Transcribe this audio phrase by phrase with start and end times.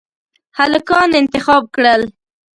[0.59, 2.01] هلکان انتخاب کړل.